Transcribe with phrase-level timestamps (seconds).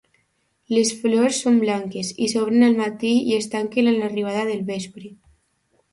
[0.75, 5.13] Les flors són blanques i s'obren al matí i es tanquen a l'arribada del vespre.